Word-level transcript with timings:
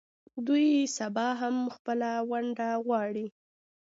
دوی 0.47 0.67
سبا 0.97 1.27
هم 1.41 1.55
خپله 1.75 2.09
ونډه 2.29 2.67
غواړي. 2.85 3.25